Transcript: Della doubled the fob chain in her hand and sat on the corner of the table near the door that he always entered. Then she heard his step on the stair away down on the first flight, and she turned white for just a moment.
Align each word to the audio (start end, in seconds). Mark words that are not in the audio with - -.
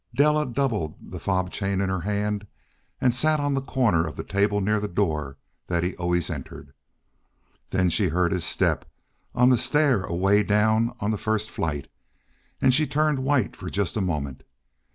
Della 0.15 0.47
doubled 0.47 0.95
the 1.11 1.19
fob 1.19 1.51
chain 1.51 1.79
in 1.79 1.87
her 1.89 1.99
hand 1.99 2.47
and 2.99 3.13
sat 3.13 3.39
on 3.39 3.53
the 3.53 3.61
corner 3.61 4.07
of 4.07 4.15
the 4.15 4.23
table 4.23 4.59
near 4.59 4.79
the 4.79 4.87
door 4.87 5.37
that 5.67 5.83
he 5.83 5.95
always 5.97 6.31
entered. 6.31 6.73
Then 7.69 7.91
she 7.91 8.07
heard 8.07 8.31
his 8.31 8.43
step 8.43 8.85
on 9.35 9.49
the 9.49 9.59
stair 9.59 10.01
away 10.03 10.41
down 10.41 10.95
on 11.01 11.11
the 11.11 11.19
first 11.19 11.51
flight, 11.51 11.87
and 12.59 12.73
she 12.73 12.87
turned 12.87 13.19
white 13.19 13.55
for 13.55 13.69
just 13.69 13.95
a 13.95 14.01
moment. 14.01 14.41